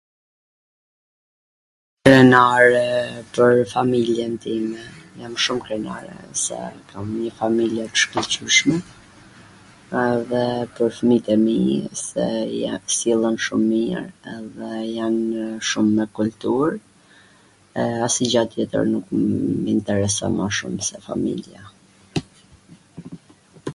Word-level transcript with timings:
Krenare 2.07 2.91
pwr 3.33 3.53
familjen 3.75 4.31
time, 4.45 4.79
jam 5.23 5.33
shum 5.47 5.59
krenare, 5.65 6.15
se 6.43 6.57
kam 6.93 7.07
nji 7.19 7.29
familje 7.41 7.83
t 7.91 7.95
shkwlqyshme, 8.05 8.77
edhe 10.05 10.43
pwr 10.79 10.89
fmijt 11.01 11.25
e 11.37 11.39
mij 11.45 11.69
se 12.07 12.25
jan 12.63 12.83
sillen 12.97 13.37
shum 13.47 13.63
mir 13.71 13.99
edhe 14.35 14.71
janw 14.97 15.27
shum 15.73 15.87
me 15.99 16.05
kultur 16.21 16.69
e 17.81 17.85
asnjw 18.09 18.29
gja 18.35 18.43
tjetwr 18.55 18.85
nuk 18.97 19.07
m 19.61 19.65
intereson 19.77 20.31
ma 20.41 20.47
shum 20.59 20.75
se 20.91 20.97
familja. 21.09 21.63